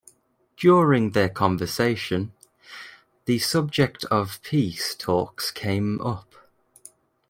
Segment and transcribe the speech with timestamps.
[0.57, 2.33] During their conversation,
[3.25, 6.33] the subject of peace talks came up.